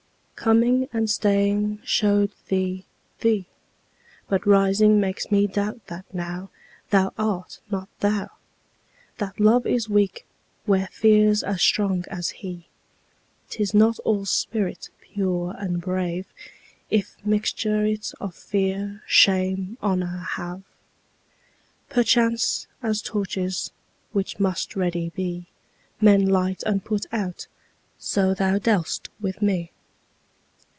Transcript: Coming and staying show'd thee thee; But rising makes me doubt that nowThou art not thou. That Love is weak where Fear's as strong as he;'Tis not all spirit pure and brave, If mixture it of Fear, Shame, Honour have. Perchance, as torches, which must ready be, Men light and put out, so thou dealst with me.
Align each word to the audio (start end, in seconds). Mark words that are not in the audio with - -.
Coming 0.35 0.89
and 0.91 1.07
staying 1.07 1.77
show'd 1.83 2.31
thee 2.47 2.83
thee; 3.19 3.45
But 4.27 4.47
rising 4.47 4.99
makes 4.99 5.29
me 5.29 5.45
doubt 5.45 5.85
that 5.85 6.03
nowThou 6.15 7.13
art 7.15 7.59
not 7.69 7.87
thou. 7.99 8.31
That 9.19 9.39
Love 9.39 9.67
is 9.67 9.87
weak 9.87 10.25
where 10.65 10.87
Fear's 10.87 11.43
as 11.43 11.61
strong 11.61 12.05
as 12.09 12.29
he;'Tis 12.29 13.75
not 13.75 13.99
all 13.99 14.25
spirit 14.25 14.89
pure 15.13 15.53
and 15.59 15.79
brave, 15.79 16.25
If 16.89 17.17
mixture 17.23 17.85
it 17.85 18.11
of 18.19 18.33
Fear, 18.33 19.03
Shame, 19.05 19.77
Honour 19.83 20.25
have. 20.31 20.63
Perchance, 21.87 22.65
as 22.81 23.03
torches, 23.03 23.69
which 24.11 24.39
must 24.39 24.75
ready 24.75 25.09
be, 25.11 25.45
Men 25.99 26.25
light 26.25 26.63
and 26.63 26.83
put 26.83 27.05
out, 27.11 27.45
so 27.99 28.33
thou 28.33 28.57
dealst 28.57 29.07
with 29.19 29.43
me. 29.43 29.69